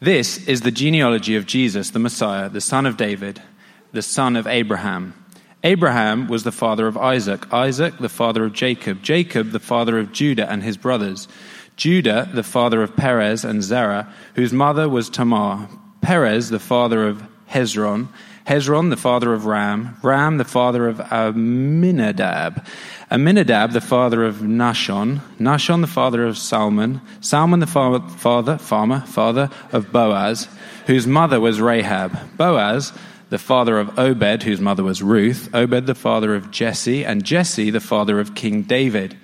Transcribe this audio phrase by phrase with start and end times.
[0.00, 3.42] This is the genealogy of Jesus, the Messiah, the son of David,
[3.90, 5.12] the son of Abraham.
[5.64, 10.12] Abraham was the father of Isaac, Isaac the father of Jacob, Jacob the father of
[10.12, 11.26] Judah and his brothers,
[11.74, 15.68] Judah the father of Perez and Zerah, whose mother was Tamar,
[16.00, 18.06] Perez the father of Hezron,
[18.48, 22.64] Hezron the father of Ram, Ram the father of Amminadab,
[23.10, 29.00] Amminadab the father of Nahshon, Nahshon the father of Salmon, Salmon the fa- father, farmer,
[29.00, 30.48] father of Boaz,
[30.86, 32.94] whose mother was Rahab, Boaz
[33.28, 37.68] the father of Obed, whose mother was Ruth, Obed the father of Jesse, and Jesse
[37.68, 39.14] the father of King David.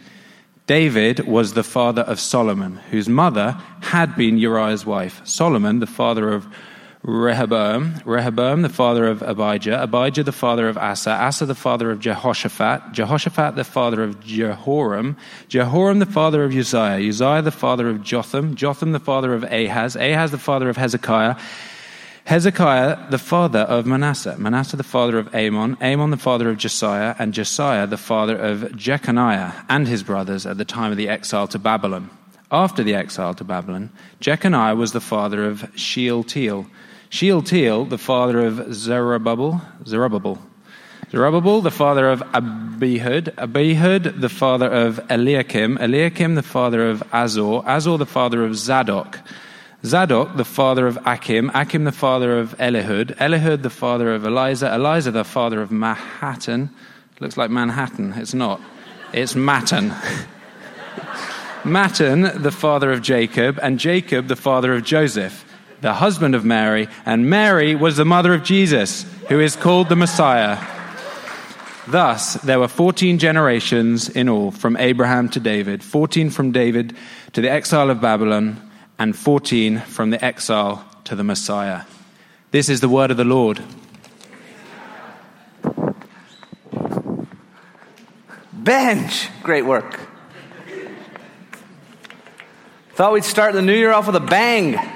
[0.66, 5.22] David was the father of Solomon, whose mother had been Uriah's wife.
[5.24, 6.46] Solomon, the father of
[7.06, 12.00] Rehoboam, Rehoboam the father of Abijah, Abijah the father of Asa, Asa the father of
[12.00, 18.02] Jehoshaphat, Jehoshaphat the father of Jehoram, Jehoram the father of Uzziah, Uzziah the father of
[18.02, 21.36] Jotham, Jotham the father of Ahaz, Ahaz the father of Hezekiah,
[22.24, 27.14] Hezekiah the father of Manasseh, Manasseh the father of Amon, Amon the father of Josiah,
[27.18, 31.48] and Josiah the father of Jeconiah and his brothers at the time of the exile
[31.48, 32.08] to Babylon.
[32.50, 36.66] After the exile to Babylon, Jeconiah was the father of Shealtiel,
[37.14, 40.36] Shealtiel the father of Zerubbabel, Zerubbabel,
[41.12, 47.62] Zerubbabel the father of Abihud, Abihud the father of Eliakim, Eliakim the father of Azor,
[47.68, 49.20] Azor the father of Zadok,
[49.84, 54.66] Zadok, the father of Achim, Achim, the father of Elihud, Elihud, the father of Eleazar,
[54.66, 56.70] Eleazar, the father of Manhattan.
[57.20, 58.14] Looks like Manhattan.
[58.14, 58.60] It's not.
[59.12, 59.90] It's Mattan.
[61.62, 65.44] Mattan, the father of Jacob, and Jacob, the father of Joseph,
[65.84, 69.94] the husband of Mary, and Mary was the mother of Jesus, who is called the
[69.94, 70.56] Messiah.
[71.86, 76.96] Thus, there were 14 generations in all, from Abraham to David, 14 from David
[77.34, 78.66] to the exile of Babylon
[78.98, 81.82] and 14 from the exile to the Messiah.
[82.50, 83.62] This is the word of the Lord.
[88.54, 90.00] Benj, great work.
[92.94, 94.93] Thought we'd start the new year off with a bang.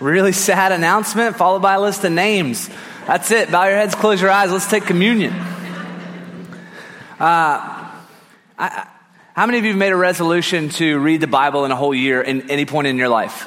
[0.00, 2.70] Really sad announcement, followed by a list of names.
[3.06, 3.50] That's it.
[3.50, 4.50] Bow your heads, close your eyes.
[4.50, 5.34] Let's take communion.
[7.20, 7.90] Uh,
[8.58, 8.88] I,
[9.34, 11.94] how many of you have made a resolution to read the Bible in a whole
[11.94, 13.46] year in any point in your life?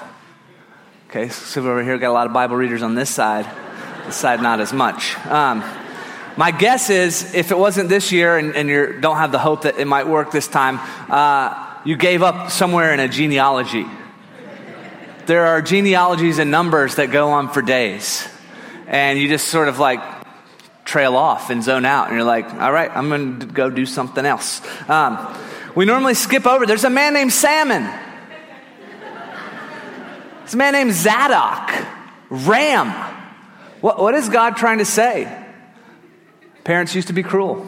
[1.09, 3.47] Okay, so over here, got a lot of Bible readers on this side.
[4.06, 5.18] This side, not as much.
[5.25, 5.63] Um,
[6.38, 9.63] my guess is if it wasn't this year and, and you don't have the hope
[9.63, 13.86] that it might work this time, uh, you gave up somewhere in a genealogy.
[15.26, 18.28] There are genealogies and numbers that go on for days.
[18.88, 20.02] And you just sort of like
[20.84, 22.08] trail off and zone out.
[22.08, 24.62] And you're like, all right, I'm going to go do something else.
[24.90, 25.34] Um,
[25.76, 26.66] we normally skip over.
[26.66, 27.84] There's a man named Salmon.
[30.40, 31.72] There's a man named Zadok.
[32.30, 32.90] Ram.
[33.80, 35.46] What, what is God trying to say?
[36.64, 37.66] Parents used to be cruel.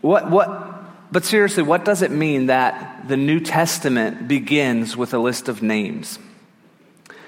[0.00, 0.79] what, what,
[1.12, 5.62] but seriously, what does it mean that the New Testament begins with a list of
[5.62, 6.18] names?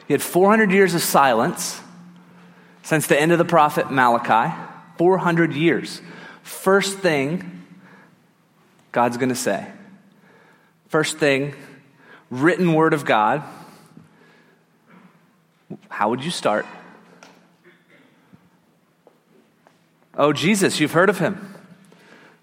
[0.09, 1.81] You had 400 years of silence
[2.83, 4.55] since the end of the prophet Malachi.
[4.99, 6.01] 400 years.
[6.43, 7.65] First thing
[8.93, 9.67] God's going to say.
[10.89, 11.55] First thing,
[12.31, 13.43] written word of God.
[15.89, 16.67] How would you start?
[20.15, 21.55] Oh, Jesus, you've heard of him.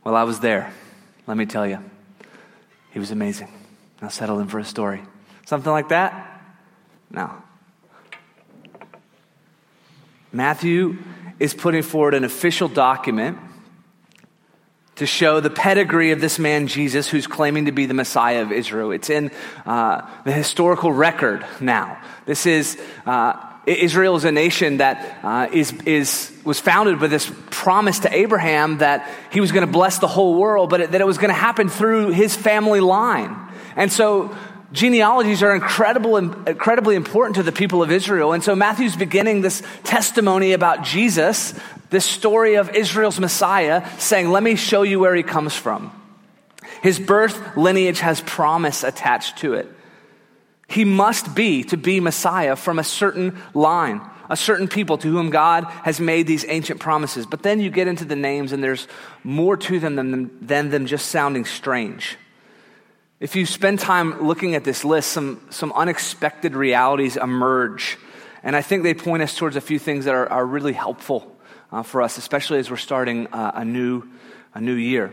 [0.03, 0.73] Well, I was there.
[1.29, 1.77] Let me tell you,
[2.89, 3.53] he was amazing.
[4.01, 5.03] Now settle in for a story.
[5.45, 6.41] Something like that?
[7.11, 7.31] No.
[10.33, 10.97] Matthew
[11.39, 13.37] is putting forward an official document
[14.95, 18.51] to show the pedigree of this man Jesus who's claiming to be the Messiah of
[18.51, 18.89] Israel.
[18.89, 19.29] It's in
[19.67, 22.01] uh, the historical record now.
[22.25, 22.75] This is.
[23.05, 28.13] Uh, Israel is a nation that uh, is is, was founded with this promise to
[28.13, 31.17] Abraham that he was going to bless the whole world, but it, that it was
[31.17, 33.35] going to happen through his family line.
[33.75, 34.35] And so
[34.71, 38.33] genealogies are incredible, incredibly important to the people of Israel.
[38.33, 41.53] And so Matthew's beginning this testimony about Jesus
[41.89, 45.91] this story of Israel's Messiah, saying, Let me show you where he comes from.
[46.81, 49.67] His birth lineage has promise attached to it.
[50.69, 55.31] He must be, to be Messiah, from a certain line, a certain people to whom
[55.31, 57.25] God has made these ancient promises.
[57.25, 58.87] But then you get into the names, and there's
[59.23, 62.17] more to them than, than them just sounding strange.
[63.19, 67.97] If you spend time looking at this list, some, some unexpected realities emerge.
[68.43, 71.35] And I think they point us towards a few things that are, are really helpful
[71.71, 74.03] uh, for us, especially as we're starting uh, a, new,
[74.53, 75.11] a new year.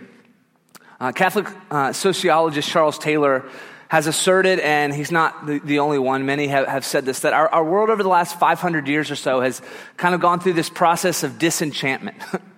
[1.01, 3.49] Uh, Catholic uh, sociologist Charles Taylor
[3.89, 7.33] has asserted, and he's not the, the only one, many have, have said this, that
[7.33, 9.63] our, our world over the last 500 years or so has
[9.97, 12.17] kind of gone through this process of disenchantment.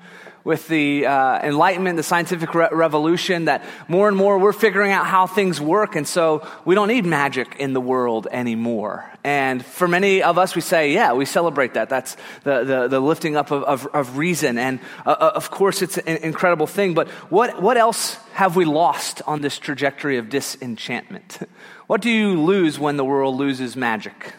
[0.49, 5.05] with the uh, Enlightenment, the scientific re- revolution, that more and more we're figuring out
[5.07, 9.05] how things work, and so we don't need magic in the world anymore.
[9.23, 11.91] And for many of us, we say, yeah, we celebrate that.
[11.91, 14.57] That's the, the, the lifting up of, of, of reason.
[14.57, 16.95] And uh, uh of course, it's an incredible thing.
[16.95, 21.41] But what, what else have we lost on this trajectory of disenchantment?
[21.89, 24.35] What do you lose when the world loses magic?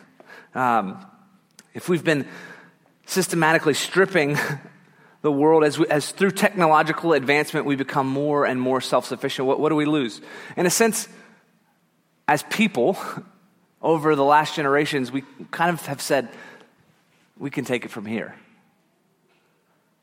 [0.54, 1.04] Um,
[1.74, 2.28] if we've been
[3.08, 4.38] systematically stripping
[5.22, 9.48] the world, as, we, as through technological advancement we become more and more self sufficient,
[9.48, 10.22] what, what do we lose?
[10.56, 11.08] In a sense,
[12.28, 12.98] as people,
[13.82, 16.30] over the last generations, we kind of have said,
[17.38, 18.36] we can take it from here.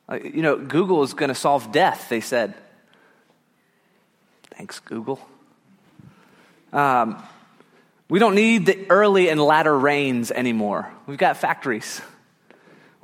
[0.08, 2.54] Uh, you know, Google is going to solve death, they said.
[4.56, 5.20] Thanks, Google.
[6.72, 7.22] Um,
[8.08, 10.90] we don't need the early and latter rains anymore.
[11.06, 12.00] We've got factories.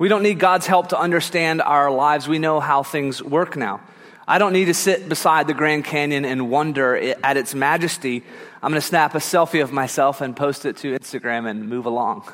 [0.03, 2.27] We don't need God's help to understand our lives.
[2.27, 3.79] We know how things work now.
[4.27, 8.21] I don't need to sit beside the Grand Canyon and wonder at its majesty.
[8.61, 11.85] I'm going to snap a selfie of myself and post it to Instagram and move
[11.85, 12.29] along.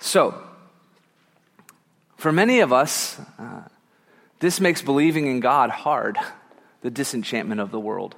[0.00, 0.42] So,
[2.16, 3.62] for many of us, uh,
[4.40, 6.18] this makes believing in God hard,
[6.80, 8.16] the disenchantment of the world.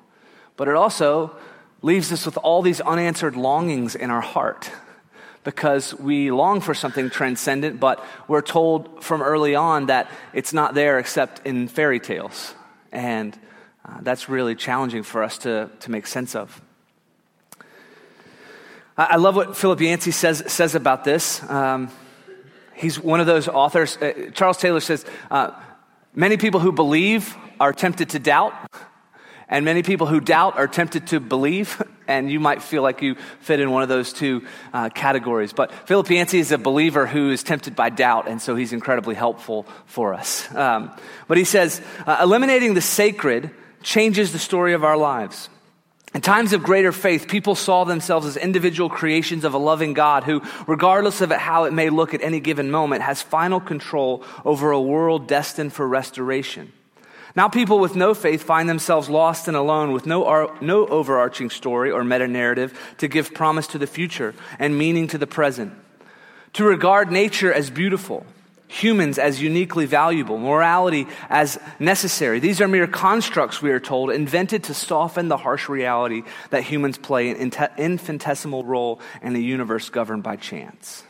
[0.57, 1.37] But it also
[1.83, 4.71] leaves us with all these unanswered longings in our heart
[5.45, 10.75] because we long for something transcendent, but we're told from early on that it's not
[10.75, 12.55] there except in fairy tales.
[12.91, 13.39] And
[13.87, 16.61] uh, that's really challenging for us to, to make sense of.
[18.97, 21.43] I, I love what Philip Yancey says, says about this.
[21.49, 21.91] Um,
[22.75, 23.97] he's one of those authors.
[23.99, 25.51] Uh, Charles Taylor says, uh,
[26.17, 28.55] Many people who believe are tempted to doubt
[29.49, 33.17] and many people who doubt are tempted to believe, and you might feel like you
[33.41, 35.53] fit in one of those two uh, categories.
[35.53, 39.15] But Philip Yancey is a believer who is tempted by doubt, and so he's incredibly
[39.15, 40.53] helpful for us.
[40.55, 40.91] Um,
[41.29, 43.51] but he says, uh, eliminating the sacred
[43.83, 45.49] changes the story of our lives.
[46.15, 50.23] In times of greater faith, people saw themselves as individual creations of a loving God
[50.23, 54.71] who, regardless of how it may look at any given moment, has final control over
[54.71, 56.73] a world destined for restoration.
[57.37, 61.91] Now, people with no faith find themselves lost and alone with no, no overarching story
[61.91, 65.73] or meta narrative to give promise to the future and meaning to the present.
[66.55, 68.25] To regard nature as beautiful,
[68.69, 72.39] humans as uniquely valuable, morality as necessary.
[72.39, 76.99] These are mere constructs, we are told, invented to soften the harsh reality that humans
[76.99, 81.03] play an infinitesimal role in a universe governed by chance.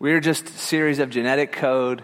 [0.00, 2.02] We are just a series of genetic code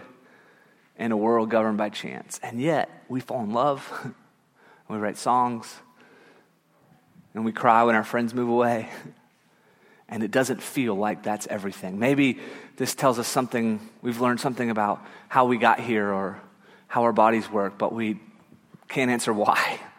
[0.99, 2.39] in a world governed by chance.
[2.43, 4.13] And yet, we fall in love,
[4.89, 5.73] we write songs,
[7.33, 8.89] and we cry when our friends move away.
[10.11, 11.99] And it doesn't feel like that's everything.
[11.99, 12.39] Maybe
[12.77, 16.41] this tells us something, we've learned something about how we got here or
[16.87, 18.19] how our bodies work, but we
[18.87, 19.79] can't answer why.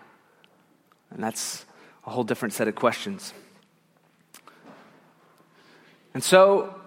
[1.13, 1.65] And that's
[2.05, 3.33] a whole different set of questions.
[6.15, 6.80] And so,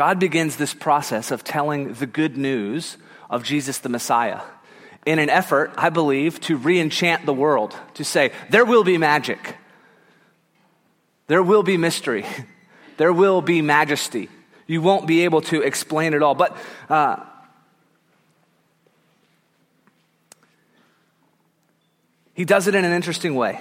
[0.00, 2.96] God begins this process of telling the good news
[3.28, 4.40] of Jesus the Messiah
[5.04, 8.96] in an effort, I believe, to re enchant the world, to say, there will be
[8.96, 9.58] magic,
[11.26, 12.24] there will be mystery,
[12.96, 14.30] there will be majesty.
[14.66, 16.34] You won't be able to explain it all.
[16.34, 16.56] But
[16.88, 17.22] uh,
[22.32, 23.60] he does it in an interesting way.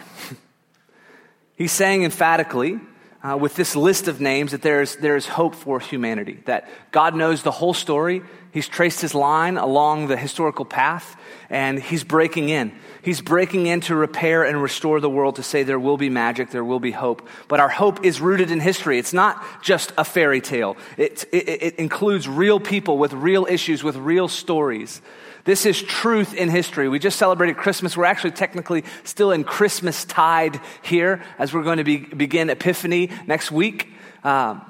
[1.58, 2.80] He's saying emphatically
[3.22, 7.44] uh, with this list of names that there's, there's hope for humanity, that God knows
[7.44, 8.22] the whole story.
[8.52, 12.72] He's traced his line along the historical path, and he's breaking in.
[13.02, 16.52] He's breaking in to repair and restore the world to say there will be magic,
[16.52, 17.28] there will be hope.
[17.48, 19.00] But our hope is rooted in history.
[19.00, 23.84] It's not just a fairy tale, it, it, it includes real people with real issues,
[23.84, 25.02] with real stories.
[25.46, 26.90] This is truth in history.
[26.90, 27.96] We just celebrated Christmas.
[27.96, 33.10] We're actually technically still in Christmas tide here as we're going to be, begin Epiphany
[33.26, 33.90] next week.
[34.24, 34.70] Um,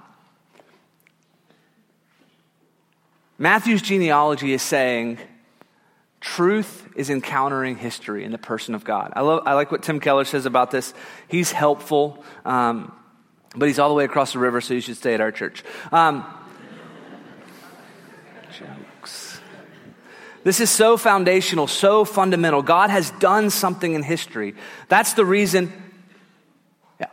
[3.38, 5.18] Matthew's genealogy is saying
[6.20, 9.14] truth is encountering history in the person of God.
[9.16, 10.94] I, love, I like what Tim Keller says about this.
[11.30, 12.92] He's helpful, um,
[13.56, 15.64] but he's all the way across the river, so you should stay at our church.
[15.92, 16.26] Um,
[20.44, 22.62] This is so foundational, so fundamental.
[22.62, 24.56] God has done something in history.
[24.88, 25.72] That's the reason.
[27.00, 27.08] Yeah.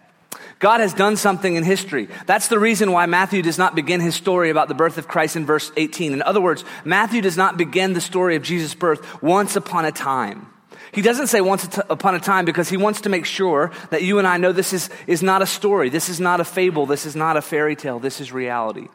[0.59, 2.09] God has done something in history.
[2.27, 5.35] That's the reason why Matthew does not begin his story about the birth of Christ
[5.35, 6.13] in verse 18.
[6.13, 9.93] In other words, Matthew does not begin the story of Jesus' birth once upon a
[9.93, 10.47] time.
[10.93, 14.19] He doesn't say once upon a time because he wants to make sure that you
[14.19, 15.91] and I know this is, is not a story.
[15.91, 16.87] This is not a fable.
[16.87, 17.99] This is not a fairy tale.
[17.99, 18.89] This is reality.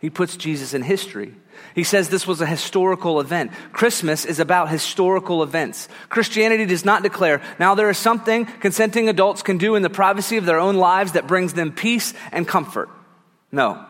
[0.00, 1.34] He puts Jesus in history.
[1.74, 3.52] He says this was a historical event.
[3.72, 5.88] Christmas is about historical events.
[6.08, 10.38] Christianity does not declare, now there is something consenting adults can do in the privacy
[10.38, 12.88] of their own lives that brings them peace and comfort.
[13.52, 13.84] No.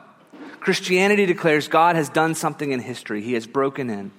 [0.58, 3.22] Christianity declares God has done something in history.
[3.22, 4.10] He has broken in.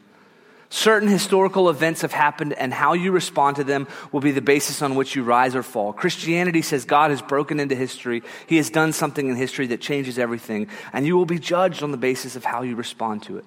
[0.73, 4.81] Certain historical events have happened, and how you respond to them will be the basis
[4.81, 5.91] on which you rise or fall.
[5.91, 8.23] Christianity says God has broken into history.
[8.47, 11.91] He has done something in history that changes everything, and you will be judged on
[11.91, 13.45] the basis of how you respond to it.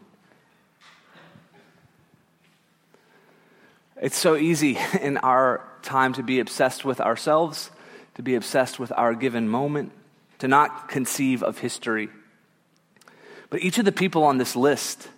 [4.02, 7.70] It's so easy in our time to be obsessed with ourselves,
[8.16, 9.92] to be obsessed with our given moment,
[10.40, 12.10] to not conceive of history.
[13.48, 15.08] But each of the people on this list,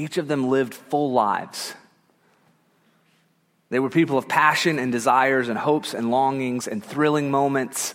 [0.00, 1.74] each of them lived full lives.
[3.68, 7.94] They were people of passion and desires and hopes and longings and thrilling moments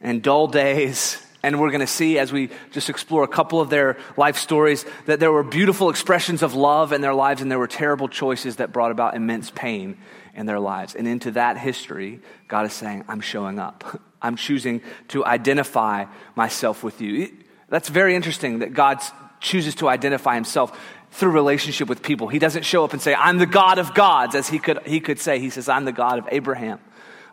[0.00, 1.22] and dull days.
[1.42, 4.84] And we're going to see as we just explore a couple of their life stories
[5.04, 8.56] that there were beautiful expressions of love in their lives and there were terrible choices
[8.56, 9.98] that brought about immense pain
[10.34, 10.96] in their lives.
[10.96, 14.00] And into that history, God is saying, I'm showing up.
[14.22, 17.32] I'm choosing to identify myself with you.
[17.68, 19.12] That's very interesting that God's
[19.46, 20.78] chooses to identify himself
[21.12, 22.28] through relationship with people.
[22.28, 25.00] He doesn't show up and say, I'm the God of gods, as he could, he
[25.00, 25.38] could say.
[25.38, 26.80] He says, I'm the God of Abraham,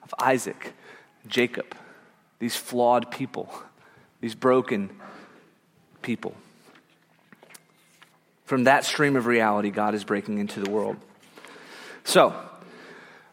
[0.04, 0.74] of Isaac,
[1.28, 1.76] Jacob,
[2.40, 3.54] these flawed people,
[4.22, 4.90] these broken
[6.02, 6.34] people.
[8.46, 10.98] From that stream of reality, God is breaking into the world.
[12.04, 12.34] So,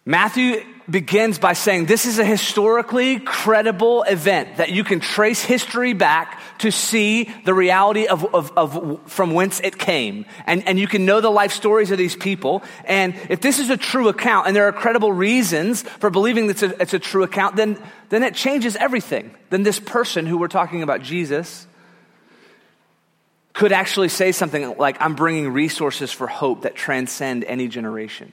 [0.04, 5.92] Matthew begins by saying this is a historically credible event that you can trace history
[5.92, 10.26] back to see the reality of, of, of, from whence it came.
[10.46, 12.62] And, and you can know the life stories of these people.
[12.84, 16.62] And if this is a true account and there are credible reasons for believing that
[16.62, 19.34] it's a, it's a true account, then, then it changes everything.
[19.50, 21.66] Then this person who we're talking about, Jesus,
[23.52, 28.32] could actually say something like, I'm bringing resources for hope that transcend any generation.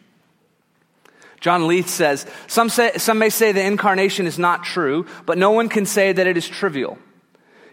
[1.40, 5.52] John Leith says, some, say, some may say the incarnation is not true, but no
[5.52, 6.98] one can say that it is trivial.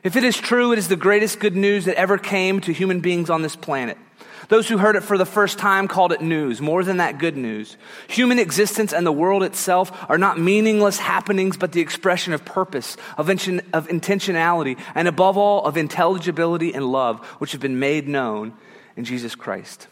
[0.02, 3.00] If it is true, it is the greatest good news that ever came to human
[3.00, 3.96] beings on this planet.
[4.48, 7.38] Those who heard it for the first time called it news, more than that good
[7.38, 7.78] news.
[8.08, 12.98] Human existence and the world itself are not meaningless happenings, but the expression of purpose,
[13.16, 18.52] of, of intentionality, and above all, of intelligibility and love, which have been made known
[18.96, 19.88] in Jesus Christ.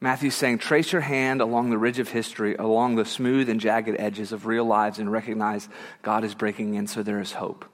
[0.00, 3.96] Matthew's saying, trace your hand along the ridge of history, along the smooth and jagged
[3.98, 5.68] edges of real lives, and recognize
[6.02, 7.64] God is breaking in, so there is hope.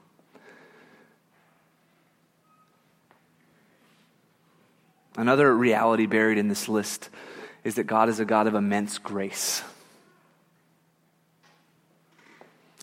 [5.17, 7.09] Another reality buried in this list
[7.65, 9.61] is that God is a God of immense grace.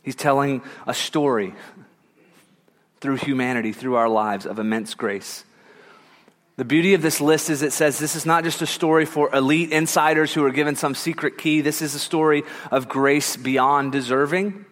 [0.03, 1.55] He's telling a story
[3.01, 5.45] through humanity, through our lives, of immense grace.
[6.59, 9.33] The beauty of this list is it says this is not just a story for
[9.33, 11.61] elite insiders who are given some secret key.
[11.61, 14.65] This is a story of grace beyond deserving.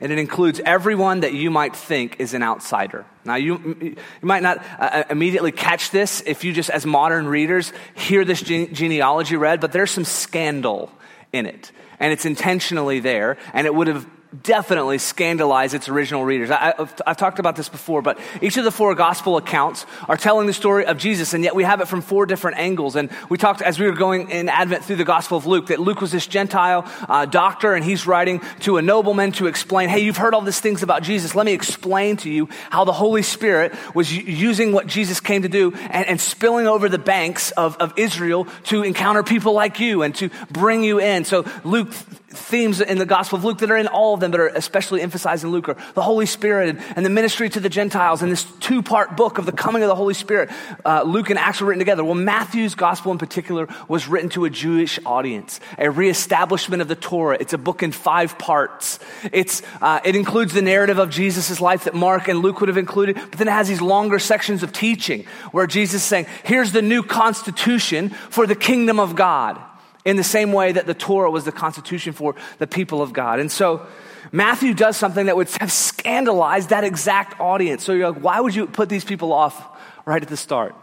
[0.00, 3.04] And it includes everyone that you might think is an outsider.
[3.26, 7.26] Now, you, you might not uh, uh, immediately catch this if you just, as modern
[7.28, 10.90] readers, hear this gene- genealogy read, but there's some scandal
[11.30, 11.72] in it.
[12.00, 14.06] And it's intentionally there, and it would have
[14.42, 16.50] definitely scandalize its original readers.
[16.50, 20.46] I, have talked about this before, but each of the four gospel accounts are telling
[20.46, 22.94] the story of Jesus, and yet we have it from four different angles.
[22.94, 25.80] And we talked as we were going in Advent through the gospel of Luke that
[25.80, 30.00] Luke was this Gentile uh, doctor, and he's writing to a nobleman to explain, hey,
[30.00, 31.34] you've heard all these things about Jesus.
[31.34, 35.48] Let me explain to you how the Holy Spirit was using what Jesus came to
[35.48, 40.02] do and, and spilling over the banks of, of Israel to encounter people like you
[40.02, 41.24] and to bring you in.
[41.24, 41.94] So Luke
[42.38, 45.02] themes in the Gospel of Luke that are in all of them, but are especially
[45.02, 48.30] emphasized in Luke, are the Holy Spirit and, and the ministry to the Gentiles, and
[48.30, 50.50] this two part book of the coming of the Holy Spirit.
[50.84, 52.04] Uh, Luke and Acts were written together.
[52.04, 56.96] Well, Matthew's Gospel in particular was written to a Jewish audience, a reestablishment of the
[56.96, 57.36] Torah.
[57.40, 58.98] It's a book in five parts.
[59.32, 62.78] It's, uh, it includes the narrative of Jesus' life that Mark and Luke would have
[62.78, 66.72] included, but then it has these longer sections of teaching where Jesus is saying, here's
[66.72, 69.60] the new constitution for the kingdom of God
[70.08, 73.40] in the same way that the Torah was the constitution for the people of God.
[73.40, 73.86] And so
[74.32, 77.84] Matthew does something that would have scandalized that exact audience.
[77.84, 80.74] So you're like, why would you put these people off right at the start?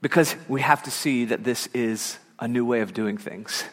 [0.00, 3.64] Because we have to see that this is a new way of doing things.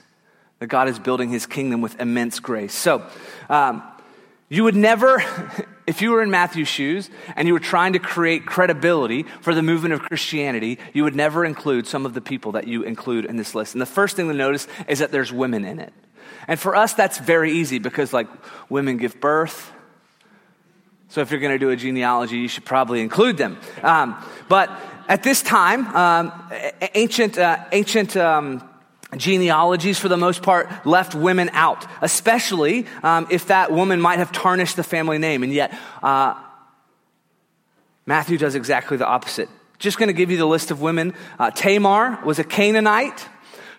[0.57, 2.73] That God is building his kingdom with immense grace.
[2.73, 3.05] So,
[3.49, 3.83] um,
[4.49, 5.23] you would never,
[5.87, 9.63] if you were in Matthew's shoes and you were trying to create credibility for the
[9.63, 13.37] movement of Christianity, you would never include some of the people that you include in
[13.37, 13.73] this list.
[13.73, 15.93] And the first thing to notice is that there's women in it.
[16.47, 18.27] And for us, that's very easy because, like,
[18.69, 19.71] women give birth.
[21.09, 23.57] So if you're going to do a genealogy, you should probably include them.
[23.81, 24.69] Um, but
[25.07, 26.51] at this time, um,
[26.95, 28.67] ancient, uh, ancient um,
[29.19, 34.31] genealogies, for the most part, left women out, especially um, if that woman might have
[34.31, 35.43] tarnished the family name.
[35.43, 36.35] And yet, uh,
[38.05, 39.49] Matthew does exactly the opposite.
[39.79, 41.13] Just going to give you the list of women.
[41.37, 43.27] Uh, Tamar was a Canaanite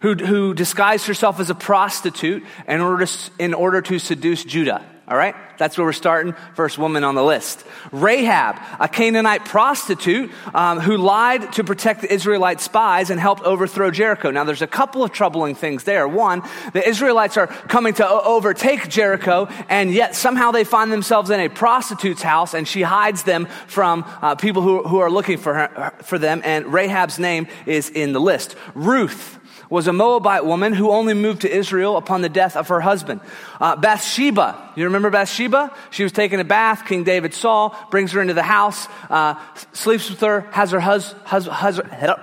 [0.00, 4.85] who, who disguised herself as a prostitute in order, to, in order to seduce Judah.
[5.09, 5.35] All right?
[5.57, 6.35] That's where we're starting.
[6.55, 7.65] First woman on the list.
[7.93, 13.91] Rahab, a Canaanite prostitute um, who lied to protect the Israelite spies and helped overthrow
[13.91, 14.31] Jericho.
[14.31, 16.07] Now, there's a couple of troubling things there.
[16.07, 16.43] One,
[16.75, 21.49] the Israelites are coming to overtake Jericho, and yet somehow they find themselves in a
[21.49, 25.93] prostitute's house, and she hides them from uh, people who, who are looking for, her,
[26.03, 28.57] for them, and Rahab's name is in the list.
[28.75, 29.38] Ruth,
[29.70, 33.20] was a Moabite woman who only moved to Israel upon the death of her husband.
[33.60, 35.75] Uh, Bathsheba, you remember Bathsheba?
[35.90, 36.87] She was taking a bath.
[36.87, 39.34] King David saw, brings her into the house, uh,
[39.72, 42.20] sleeps with her, has her husband, hus- hus-.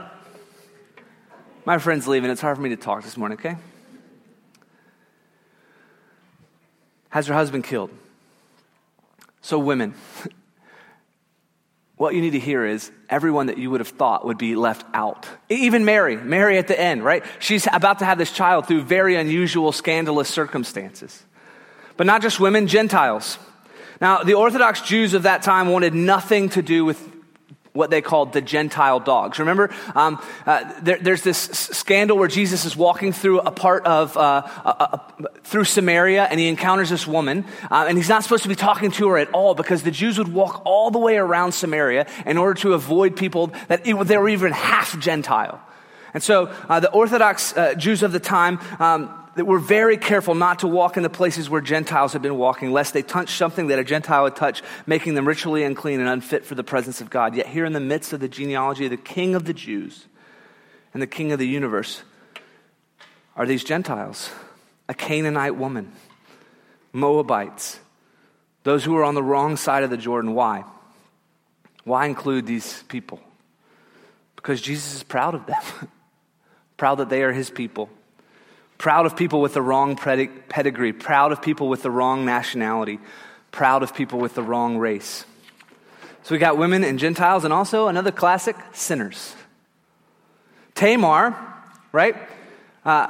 [1.65, 2.29] My friend's leaving.
[2.29, 3.57] It's hard for me to talk this morning, okay?
[7.09, 7.91] Has her husband killed.
[9.41, 9.93] So, women,
[11.97, 14.85] what you need to hear is everyone that you would have thought would be left
[14.93, 15.27] out.
[15.49, 17.23] Even Mary, Mary at the end, right?
[17.39, 21.23] She's about to have this child through very unusual, scandalous circumstances.
[21.95, 23.37] But not just women, Gentiles.
[24.01, 27.14] Now, the Orthodox Jews of that time wanted nothing to do with
[27.75, 29.37] what they called the Gentile dogs.
[29.37, 34.15] Remember, um, uh, there, there's this scandal where Jesus is walking through a part of,
[34.15, 38.43] uh, uh, uh, through Samaria and he encounters this woman, uh, and he's not supposed
[38.43, 41.17] to be talking to her at all because the Jews would walk all the way
[41.17, 45.61] around Samaria in order to avoid people that it, they were even half Gentile.
[46.13, 50.59] And so uh, the Orthodox Jews of the time, um, that we're very careful not
[50.59, 53.79] to walk in the places where Gentiles have been walking, lest they touch something that
[53.79, 57.35] a Gentile would touch, making them ritually unclean and unfit for the presence of God.
[57.35, 60.05] Yet, here in the midst of the genealogy of the King of the Jews
[60.93, 62.01] and the King of the universe
[63.35, 64.31] are these Gentiles
[64.87, 65.91] a Canaanite woman,
[66.93, 67.79] Moabites,
[68.63, 70.33] those who are on the wrong side of the Jordan.
[70.33, 70.63] Why?
[71.83, 73.19] Why include these people?
[74.35, 75.61] Because Jesus is proud of them,
[76.77, 77.89] proud that they are his people
[78.77, 82.99] proud of people with the wrong pedigree, proud of people with the wrong nationality,
[83.51, 85.25] proud of people with the wrong race.
[86.23, 89.35] So we got women and Gentiles, and also another classic sinners.
[90.73, 91.37] Tamar,
[91.91, 92.15] right?
[92.83, 93.07] Uh,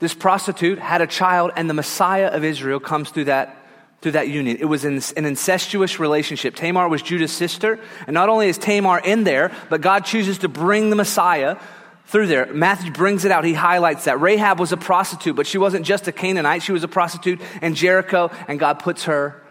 [0.00, 3.58] this prostitute had a child, and the Messiah of Israel comes through that
[4.00, 4.56] through that union.
[4.58, 6.56] It was an, an, incestuous relationship.
[6.56, 10.48] Tamar was Judah's sister, and not only is Tamar in there, but God chooses to
[10.48, 11.56] bring the Messiah
[12.06, 12.52] through there.
[12.52, 13.44] Matthew brings it out.
[13.44, 14.20] He highlights that.
[14.20, 16.62] Rahab was a prostitute, but she wasn't just a Canaanite.
[16.62, 19.42] She was a prostitute in Jericho, and God puts her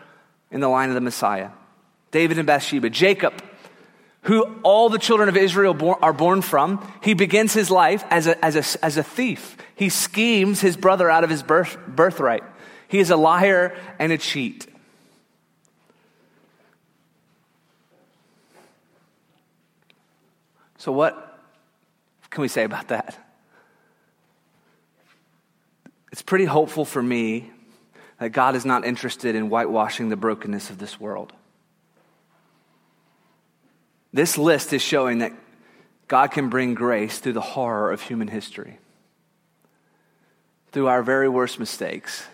[0.51, 1.49] in the line of the Messiah.
[2.11, 2.89] David and Bathsheba.
[2.89, 3.41] Jacob,
[4.23, 8.43] who all the children of Israel are born from, he begins his life as a,
[8.45, 9.57] as a, as a thief.
[9.75, 12.43] He schemes his brother out of his birth, birthright.
[12.87, 14.67] He is a liar and a cheat.
[20.77, 21.30] So, what
[22.31, 23.17] can we say about that?
[26.11, 27.51] It's pretty hopeful for me
[28.19, 31.33] that God is not interested in whitewashing the brokenness of this world.
[34.13, 35.33] This list is showing that
[36.07, 38.79] God can bring grace through the horror of human history,
[40.71, 42.25] through our very worst mistakes.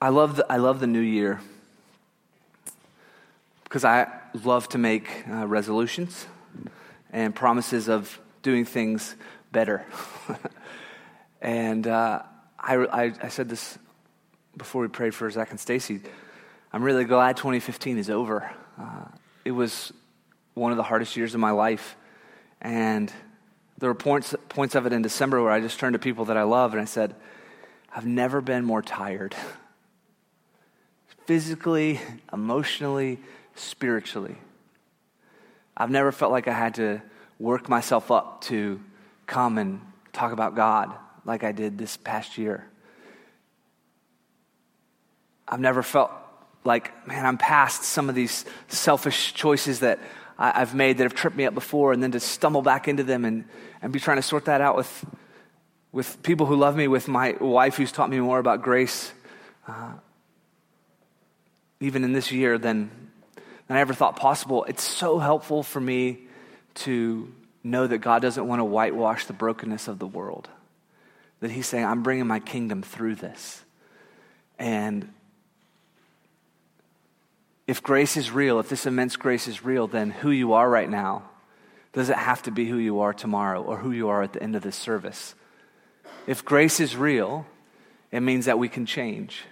[0.00, 1.40] I love the, I love the new year
[3.64, 4.08] because I
[4.44, 6.26] love to make uh, resolutions
[7.10, 9.16] and promises of doing things
[9.52, 9.86] better.
[11.40, 12.22] and uh,
[12.60, 13.78] I, I, I, said this
[14.54, 16.02] before we prayed for Zach and Stacy.
[16.74, 18.50] I'm really glad 2015 is over.
[18.78, 19.06] Uh,
[19.46, 19.94] it was
[20.52, 21.96] one of the hardest years of my life.
[22.60, 23.10] And
[23.78, 26.36] there were points, points of it in December where I just turned to people that
[26.36, 27.14] I love and I said,
[27.94, 29.34] I've never been more tired.
[31.26, 32.00] physically,
[32.32, 33.18] emotionally,
[33.54, 34.36] spiritually.
[35.76, 37.02] I've never felt like I had to
[37.38, 38.80] work myself up to
[39.26, 39.80] come and
[40.12, 42.66] talk about God like I did this past year.
[45.48, 46.10] I've never felt
[46.64, 50.00] like, man, I'm past some of these selfish choices that
[50.38, 53.02] I, have made that have tripped me up before, and then to stumble back into
[53.02, 53.44] them and,
[53.82, 55.04] and be trying to sort that out with,
[55.92, 59.12] with people who love me, with my wife who's taught me more about grace,
[59.68, 59.92] uh,
[61.80, 62.90] even in this year, than,
[63.66, 64.64] than I ever thought possible.
[64.64, 66.20] It's so helpful for me
[66.74, 70.48] to know that God doesn't want to whitewash the brokenness of the world.
[71.40, 73.62] That He's saying, I'm bringing my kingdom through this.
[74.58, 75.12] And
[77.66, 80.88] if grace is real, if this immense grace is real, then who you are right
[80.88, 81.28] now
[81.92, 84.54] doesn't have to be who you are tomorrow or who you are at the end
[84.54, 85.34] of this service.
[86.26, 87.46] If grace is real,
[88.12, 89.42] it means that we can change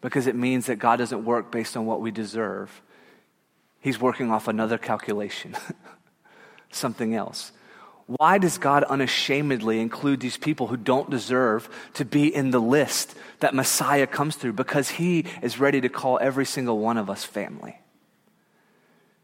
[0.00, 2.82] because it means that God doesn't work based on what we deserve.
[3.80, 5.56] He's working off another calculation,
[6.70, 7.52] something else.
[8.06, 13.16] Why does God unashamedly include these people who don't deserve to be in the list
[13.40, 14.52] that Messiah comes through?
[14.52, 17.80] Because he is ready to call every single one of us family.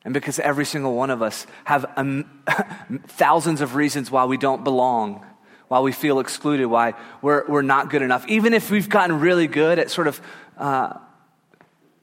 [0.04, 2.42] And because every single one of us have um,
[3.06, 5.24] thousands of reasons why we don't belong,
[5.68, 8.26] why we feel excluded, why we're, we're not good enough.
[8.26, 10.20] Even if we've gotten really good at sort of
[10.56, 10.98] uh,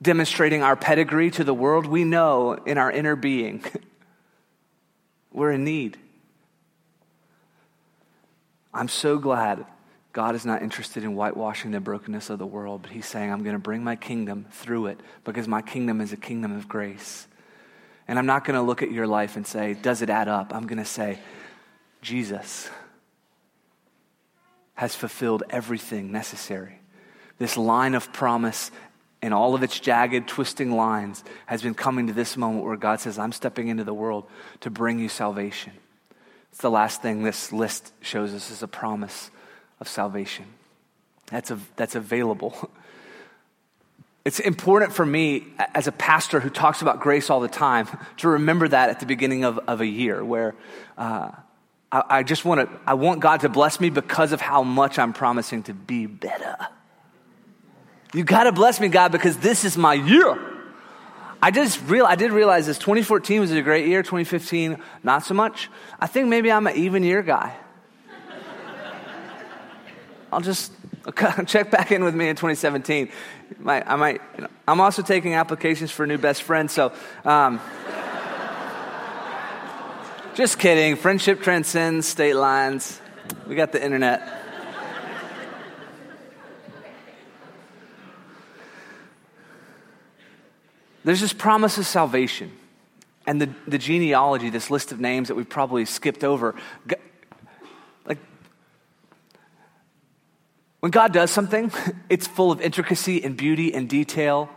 [0.02, 3.64] demonstrating our pedigree to the world, we know in our inner being
[5.32, 5.98] we're in need.
[8.74, 9.66] I'm so glad
[10.14, 13.44] God is not interested in whitewashing the brokenness of the world, but He's saying, I'm
[13.44, 17.28] going to bring my kingdom through it because my kingdom is a kingdom of grace.
[18.08, 20.54] And I'm not going to look at your life and say, Does it add up?
[20.54, 21.20] I'm going to say,
[22.02, 22.70] Jesus
[24.74, 26.80] has fulfilled everything necessary.
[27.40, 28.70] This line of promise
[29.22, 33.00] and all of its jagged, twisting lines has been coming to this moment where God
[33.00, 34.26] says, I'm stepping into the world
[34.62, 35.74] to bring you salvation.
[36.52, 39.32] It's the last thing this list shows us is a promise
[39.80, 40.46] of salvation.
[41.28, 42.70] That's, a, that's available.
[44.26, 48.30] It's important for me as a pastor who talks about grace all the time to
[48.30, 50.56] remember that at the beginning of, of a year where
[50.98, 51.32] uh,
[51.92, 55.00] I, I just want to, I want God to bless me because of how much
[55.00, 56.58] I'm promising to be better.
[58.14, 60.38] You got to bless me, God, because this is my year.
[61.42, 65.34] I just real I did realize this 2014 was a great year, 2015 not so
[65.34, 65.70] much.
[66.00, 67.56] I think maybe I'm an even year guy.
[70.32, 70.74] I'll just
[71.48, 73.10] check back in with me in 2017.
[73.66, 76.92] I might, you know, I'm also taking applications for a new best friend, so
[77.24, 77.60] um,
[80.36, 80.98] just kidding.
[80.98, 83.00] Friendship transcends state lines.
[83.48, 84.49] We got the internet.
[91.10, 92.52] There's this promise of salvation.
[93.26, 96.54] And the, the genealogy, this list of names that we've probably skipped over.
[98.06, 98.20] Like,
[100.82, 101.72] when God does something,
[102.10, 104.52] it's full of intricacy and beauty and detail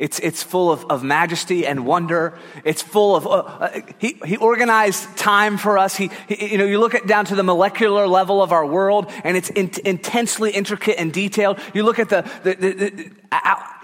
[0.00, 2.32] it's, it's full of, of majesty and wonder.
[2.64, 5.94] It's full of, uh, uh, he, he organized time for us.
[5.94, 9.12] He, he, you know, you look at down to the molecular level of our world
[9.24, 11.58] and it's in, intensely intricate and detailed.
[11.74, 13.10] You look at the, the, the, the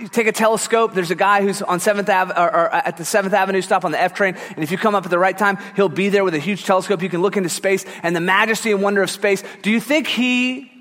[0.00, 0.94] you take a telescope.
[0.94, 3.92] There's a guy who's on 7th Ave, or, or at the 7th Avenue stop on
[3.92, 4.37] the F train.
[4.55, 6.64] And if you come up at the right time, he'll be there with a huge
[6.64, 7.02] telescope.
[7.02, 9.44] You can look into space and the majesty and wonder of space.
[9.61, 10.72] Do you think he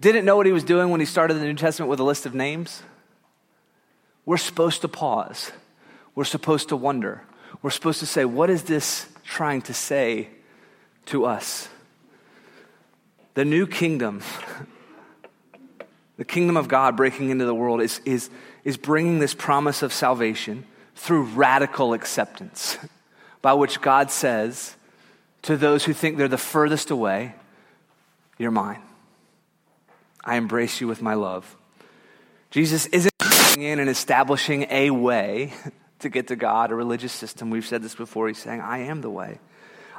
[0.00, 2.24] didn't know what he was doing when he started the New Testament with a list
[2.24, 2.82] of names?
[4.28, 5.52] We're supposed to pause.
[6.14, 7.22] We're supposed to wonder.
[7.62, 10.28] We're supposed to say, what is this trying to say
[11.06, 11.66] to us?
[13.32, 14.20] The new kingdom,
[16.18, 18.28] the kingdom of God breaking into the world, is, is,
[18.64, 22.76] is bringing this promise of salvation through radical acceptance,
[23.40, 24.76] by which God says
[25.40, 27.34] to those who think they're the furthest away,
[28.36, 28.82] You're mine.
[30.22, 31.56] I embrace you with my love.
[32.50, 33.07] Jesus isn't
[33.62, 35.52] in and establishing a way
[36.00, 37.50] to get to God, a religious system.
[37.50, 38.28] We've said this before.
[38.28, 39.38] He's saying, I am the way.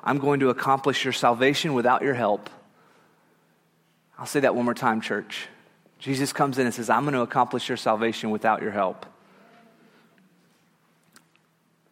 [0.04, 2.50] I'm going to accomplish your salvation without your help.
[4.18, 5.48] I'll say that one more time, church.
[5.98, 9.06] Jesus comes in and says, I'm going to accomplish your salvation without your help.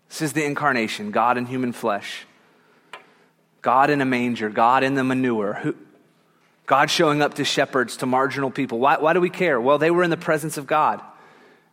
[0.10, 2.26] This is the incarnation God in human flesh,
[3.62, 5.76] God in a manger, God in the manure.
[6.68, 8.78] God showing up to shepherds, to marginal people.
[8.78, 9.60] Why, why do we care?
[9.60, 11.02] Well, they were in the presence of God.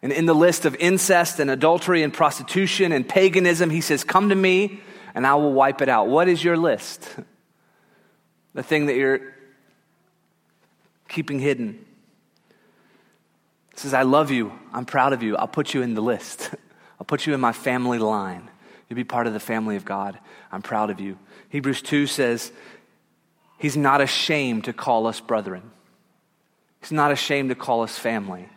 [0.05, 4.29] And in the list of incest and adultery and prostitution and paganism, he says, Come
[4.29, 4.83] to me
[5.15, 6.09] and I will wipe it out.
[6.09, 7.09] What is your list?
[8.53, 9.35] The thing that you're
[11.09, 11.85] keeping hidden.
[13.73, 14.53] He says, I love you.
[14.75, 15.39] I'm proud of you.
[15.39, 16.51] I'll put you in the list.
[17.01, 18.51] I'll put you in my family line.
[18.89, 20.19] You'll be part of the family of God.
[20.53, 21.19] I'm proud of you.
[21.49, 22.53] Hebrews 2 says,
[23.57, 25.71] He's not ashamed to call us brethren.
[26.81, 28.51] He's not ashamed to call us family.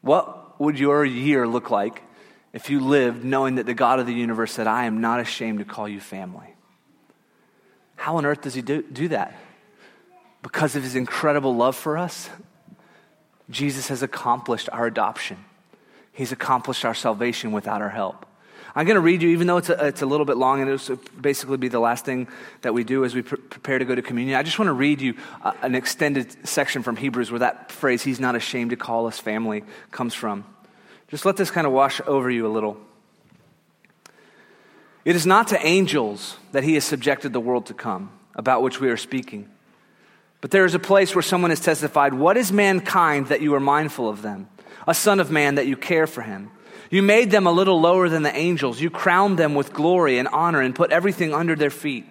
[0.00, 2.02] What would your year look like
[2.52, 5.58] if you lived knowing that the God of the universe said, I am not ashamed
[5.58, 6.54] to call you family?
[7.96, 9.34] How on earth does he do, do that?
[10.42, 12.30] Because of his incredible love for us,
[13.50, 15.36] Jesus has accomplished our adoption.
[16.12, 18.26] He's accomplished our salvation without our help.
[18.74, 20.70] I'm going to read you, even though it's a, it's a little bit long, and
[20.70, 22.28] it'll basically be the last thing
[22.62, 24.38] that we do as we prepare to go to communion.
[24.38, 28.02] I just want to read you uh, an extended section from Hebrews where that phrase,
[28.02, 30.44] He's not ashamed to call us family, comes from.
[31.08, 32.76] Just let this kind of wash over you a little.
[35.04, 38.80] It is not to angels that He has subjected the world to come, about which
[38.80, 39.50] we are speaking.
[40.40, 43.60] But there is a place where someone has testified, What is mankind that you are
[43.60, 44.48] mindful of them?
[44.86, 46.50] A son of man that you care for him?
[46.90, 48.80] You made them a little lower than the angels.
[48.80, 52.04] You crowned them with glory and honor and put everything under their feet.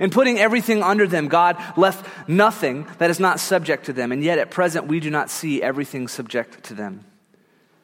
[0.00, 4.12] In putting everything under them, God left nothing that is not subject to them.
[4.12, 7.04] And yet at present, we do not see everything subject to them.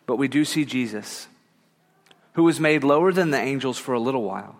[0.05, 1.29] But we do see Jesus,
[2.35, 4.57] who was made lower than the angels for a little while,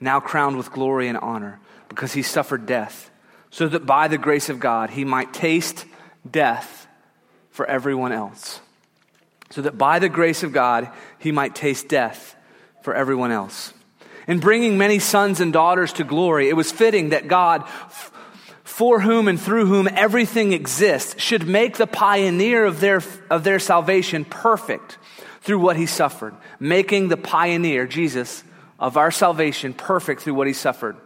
[0.00, 3.10] now crowned with glory and honor because he suffered death
[3.50, 5.84] so that by the grace of God he might taste
[6.28, 6.86] death
[7.50, 8.60] for everyone else.
[9.50, 10.90] So that by the grace of God
[11.24, 12.36] he might taste death
[12.82, 13.72] for everyone else.
[14.28, 17.66] In bringing many sons and daughters to glory, it was fitting that God,
[18.62, 23.58] for whom and through whom everything exists, should make the pioneer of their, of their
[23.58, 24.98] salvation perfect
[25.40, 28.44] through what he suffered, making the pioneer, Jesus,
[28.78, 30.96] of our salvation perfect through what he suffered.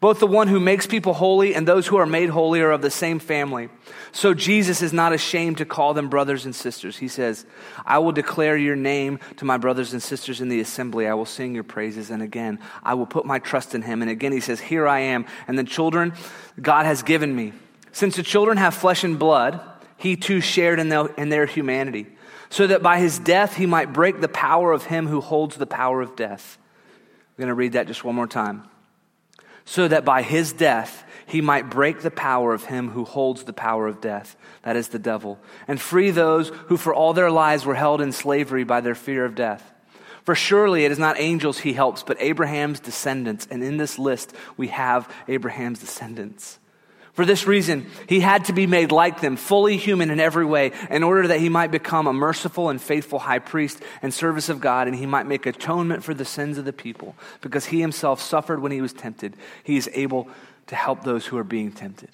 [0.00, 2.82] Both the one who makes people holy and those who are made holy are of
[2.82, 3.68] the same family.
[4.12, 6.96] So Jesus is not ashamed to call them brothers and sisters.
[6.96, 7.44] He says,
[7.84, 11.08] I will declare your name to my brothers and sisters in the assembly.
[11.08, 12.10] I will sing your praises.
[12.10, 14.00] And again, I will put my trust in him.
[14.00, 15.26] And again, he says, Here I am.
[15.48, 16.12] And the children
[16.60, 17.52] God has given me.
[17.90, 19.60] Since the children have flesh and blood,
[19.96, 22.06] he too shared in, the, in their humanity,
[22.50, 25.66] so that by his death he might break the power of him who holds the
[25.66, 26.56] power of death.
[27.36, 28.68] I'm going to read that just one more time
[29.68, 33.52] so that by his death he might break the power of him who holds the
[33.52, 37.66] power of death, that is the devil, and free those who for all their lives
[37.66, 39.74] were held in slavery by their fear of death.
[40.24, 43.46] For surely it is not angels he helps, but Abraham's descendants.
[43.50, 46.58] And in this list, we have Abraham's descendants.
[47.18, 50.70] For this reason, he had to be made like them, fully human in every way,
[50.88, 54.60] in order that he might become a merciful and faithful high priest and service of
[54.60, 57.16] God, and he might make atonement for the sins of the people.
[57.40, 60.28] Because he himself suffered when he was tempted, he is able
[60.68, 62.10] to help those who are being tempted.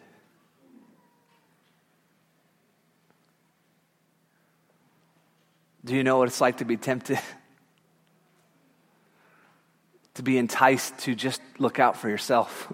[5.85, 7.19] Do you know what it's like to be tempted?
[10.14, 12.73] to be enticed to just look out for yourself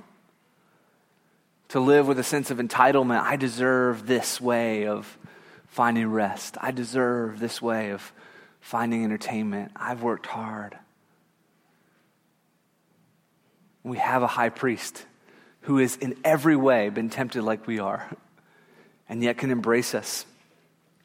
[1.71, 3.23] to live with a sense of entitlement.
[3.23, 5.19] I deserve this way of
[5.69, 6.57] finding rest.
[6.61, 8.13] I deserve this way of
[8.61, 9.73] finding entertainment.
[9.77, 10.77] I've worked hard.
[13.85, 15.05] We have a high priest
[15.63, 18.11] who has in every way been tempted like we are
[19.09, 20.27] and yet can embrace us.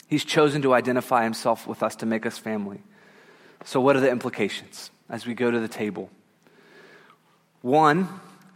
[0.07, 2.81] He's chosen to identify himself with us to make us family.
[3.63, 6.09] So, what are the implications as we go to the table?
[7.61, 8.07] One,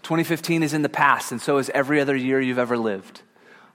[0.04, 3.22] 2015 is in the past, and so is every other year you've ever lived.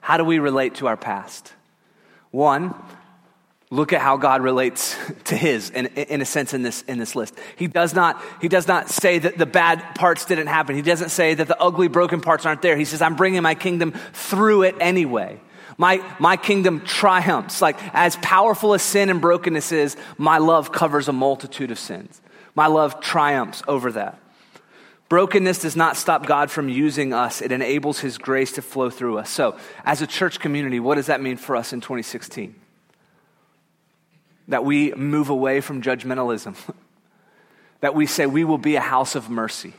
[0.01, 1.53] How do we relate to our past?
[2.31, 2.75] One,
[3.69, 7.15] look at how God relates to his in, in a sense in this, in this
[7.15, 7.35] list.
[7.55, 10.75] He does, not, he does not say that the bad parts didn't happen.
[10.75, 12.77] He doesn't say that the ugly, broken parts aren't there.
[12.77, 15.39] He says, I'm bringing my kingdom through it anyway.
[15.77, 17.61] My, my kingdom triumphs.
[17.61, 22.21] Like, as powerful as sin and brokenness is, my love covers a multitude of sins.
[22.53, 24.19] My love triumphs over that.
[25.07, 29.19] Brokenness does not stop God from using us, it enables His grace to flow through
[29.19, 29.29] us.
[29.29, 32.55] So, as a church community, what does that mean for us in 2016?
[34.47, 36.55] That we move away from judgmentalism,
[37.81, 39.73] that we say we will be a house of mercy,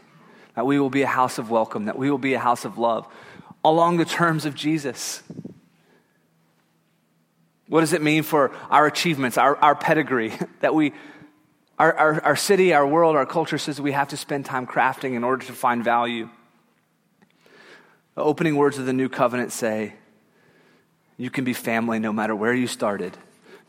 [0.55, 2.79] that we will be a house of welcome, that we will be a house of
[2.79, 3.07] love
[3.65, 5.25] along the terms of Jesus.
[7.69, 10.93] What does it mean for our achievements, our, our pedigree, that we
[11.79, 15.15] our, our, our city, our world, our culture says we have to spend time crafting
[15.15, 16.29] in order to find value.
[18.15, 19.95] The opening words of the new covenant say,
[21.19, 23.17] You can be family no matter where you started,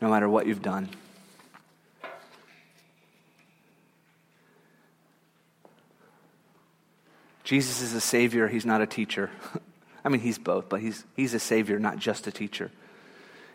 [0.00, 0.88] no matter what you've done.
[7.44, 9.30] Jesus is a savior, he's not a teacher.
[10.04, 12.70] I mean, he's both, but he's, he's a savior, not just a teacher.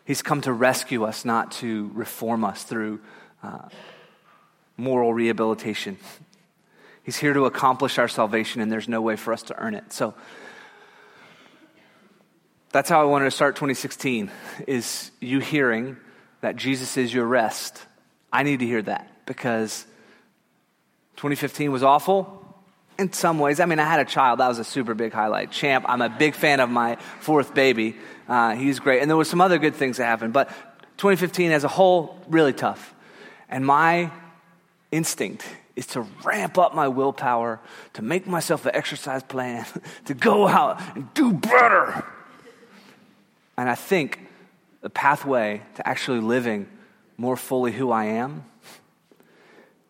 [0.06, 3.02] He's come to rescue us, not to reform us through.
[3.42, 3.70] Uh,
[4.78, 5.98] moral rehabilitation.
[7.04, 9.92] He's here to accomplish our salvation, and there's no way for us to earn it.
[9.92, 10.14] So
[12.72, 14.32] that's how I wanted to start 2016,
[14.68, 15.98] is you hearing
[16.42, 17.86] that Jesus is your rest,
[18.32, 19.86] I need to hear that because
[21.18, 22.44] 2015 was awful
[22.98, 23.60] in some ways.
[23.60, 24.40] I mean, I had a child.
[24.40, 25.52] That was a super big highlight.
[25.52, 27.96] Champ, I'm a big fan of my fourth baby.
[28.28, 29.02] Uh, he's great.
[29.02, 30.34] And there were some other good things that happened.
[30.34, 30.50] But
[30.98, 32.94] 2015 as a whole, really tough.
[33.50, 34.12] And my
[34.94, 35.44] instinct
[35.76, 37.60] is to ramp up my willpower,
[37.94, 39.66] to make myself an exercise plan,
[40.06, 42.06] to go out and do better.
[43.58, 44.20] And I think
[44.82, 46.68] the pathway to actually living
[47.18, 48.44] more fully who I am,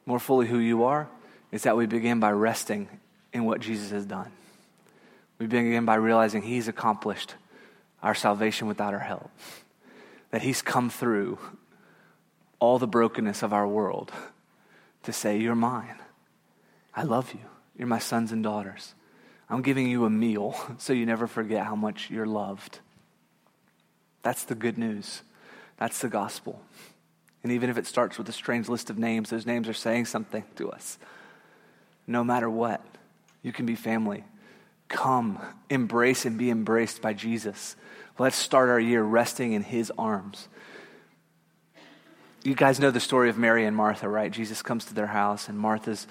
[0.06, 1.08] more fully who you are,
[1.52, 2.88] is that we begin by resting
[3.34, 4.32] in what Jesus has done.
[5.40, 7.36] We begin by realizing He's accomplished
[8.02, 9.30] our salvation without our help,
[10.32, 11.38] that He's come through
[12.60, 14.12] all the brokenness of our world
[15.04, 16.00] to say, You're mine.
[16.96, 17.40] I love you.
[17.78, 18.94] You're my sons and daughters.
[19.50, 22.80] I'm giving you a meal so you never forget how much you're loved.
[24.22, 25.22] That's the good news.
[25.78, 26.62] That's the gospel.
[27.44, 30.06] And even if it starts with a strange list of names, those names are saying
[30.06, 30.98] something to us.
[32.08, 32.82] No matter what,
[33.42, 34.24] you can be family.
[34.88, 35.40] Come,
[35.70, 37.76] embrace and be embraced by Jesus.
[38.18, 40.48] Let's start our year resting in his arms.
[42.44, 44.32] You guys know the story of Mary and Martha, right?
[44.32, 46.08] Jesus comes to their house, and Martha's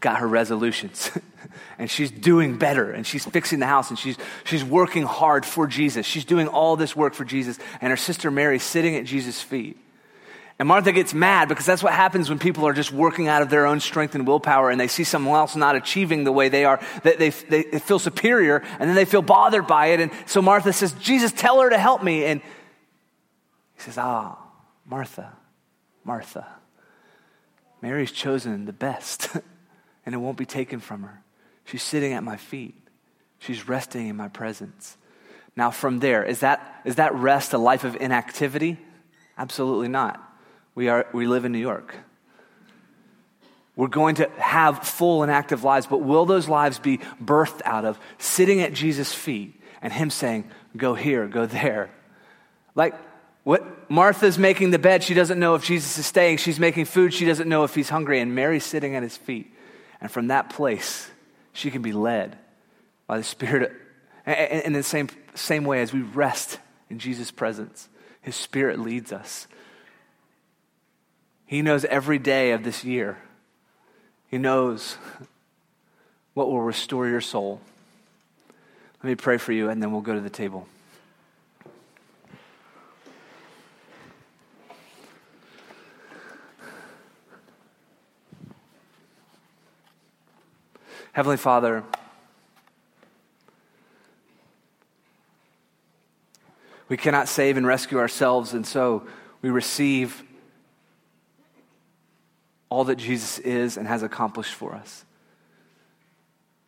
[0.00, 1.10] got her resolutions.
[1.78, 5.66] and she's doing better, and she's fixing the house, and she's, she's working hard for
[5.66, 6.06] Jesus.
[6.06, 7.58] She's doing all this work for Jesus.
[7.80, 9.78] And her sister Mary's sitting at Jesus' feet.
[10.58, 13.50] And Martha gets mad because that's what happens when people are just working out of
[13.50, 16.64] their own strength and willpower and they see someone else not achieving the way they
[16.64, 16.80] are.
[17.02, 20.00] They, they, they, feel superior and then they feel bothered by it.
[20.00, 22.24] And so Martha says, Jesus, tell her to help me.
[22.24, 24.38] And he says, Ah,
[24.86, 25.36] Martha,
[26.06, 26.46] Martha,
[27.82, 29.28] Mary's chosen the best
[30.06, 31.22] and it won't be taken from her.
[31.64, 32.74] She's sitting at my feet,
[33.38, 34.96] she's resting in my presence.
[35.56, 38.78] Now, from there, is that, is that rest a life of inactivity?
[39.38, 40.22] Absolutely not.
[40.74, 41.96] We, are, we live in New York.
[43.74, 47.86] We're going to have full and active lives, but will those lives be birthed out
[47.86, 51.90] of sitting at Jesus' feet and Him saying, Go here, go there?
[52.74, 52.94] Like
[53.46, 56.38] what Martha's making the bed, she doesn't know if Jesus is staying.
[56.38, 58.18] She's making food, she doesn't know if he's hungry.
[58.18, 59.54] And Mary's sitting at his feet.
[60.00, 61.08] And from that place,
[61.52, 62.36] she can be led
[63.06, 63.72] by the Spirit.
[64.26, 66.58] In the same, same way as we rest
[66.90, 67.88] in Jesus' presence,
[68.20, 69.46] His Spirit leads us.
[71.44, 73.16] He knows every day of this year.
[74.26, 74.96] He knows
[76.34, 77.60] what will restore your soul.
[79.04, 80.66] Let me pray for you, and then we'll go to the table.
[91.16, 91.82] Heavenly Father,
[96.90, 99.06] we cannot save and rescue ourselves, and so
[99.40, 100.22] we receive
[102.68, 105.06] all that Jesus is and has accomplished for us.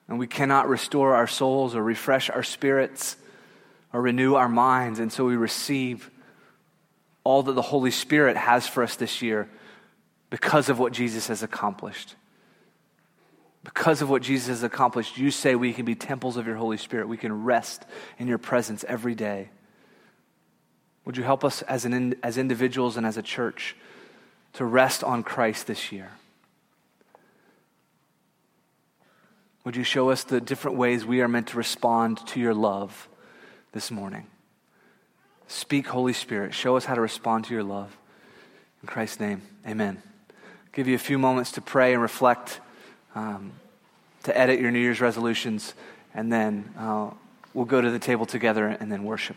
[0.08, 3.16] And we cannot restore our souls or refresh our spirits
[3.92, 4.98] or renew our minds.
[4.98, 6.10] And so we receive
[7.22, 9.46] all that the Holy Spirit has for us this year
[10.30, 12.14] because of what Jesus has accomplished.
[13.64, 16.76] Because of what Jesus has accomplished, you say we can be temples of your Holy
[16.76, 17.08] Spirit.
[17.08, 17.84] We can rest
[18.18, 19.50] in your presence every day.
[21.04, 23.76] Would you help us as, an, as individuals and as a church?
[24.54, 26.10] to rest on Christ this year.
[29.64, 33.08] Would you show us the different ways we are meant to respond to your love
[33.72, 34.26] this morning?
[35.46, 36.54] Speak, Holy Spirit.
[36.54, 37.96] Show us how to respond to your love.
[38.82, 40.02] In Christ's name, amen.
[40.30, 40.34] I'll
[40.72, 42.60] give you a few moments to pray and reflect,
[43.14, 43.52] um,
[44.24, 45.74] to edit your New Year's resolutions,
[46.14, 47.10] and then uh,
[47.54, 49.36] we'll go to the table together and then worship.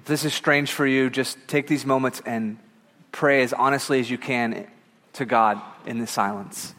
[0.00, 2.58] If this is strange for you, just take these moments and
[3.12, 4.66] pray as honestly as you can
[5.14, 6.74] to God in the silence.